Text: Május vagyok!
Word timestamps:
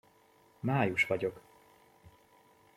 Május 0.59 1.05
vagyok! 1.05 1.41